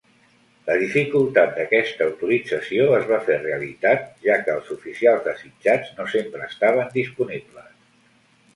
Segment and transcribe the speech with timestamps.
[0.67, 6.45] La dificultat d'aquesta autorització es va fer realitat, ja que els oficials desitjats no sempre
[6.51, 7.73] estaven disponibles.